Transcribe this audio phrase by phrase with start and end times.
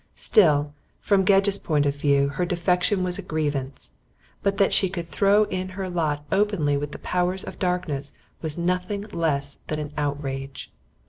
[0.15, 3.97] Still, from Gedge's point of view her defection was a grievance;
[4.41, 8.57] but that she could throw in her lot openly with the powers of darkness was
[8.57, 10.73] nothing less than an outrage.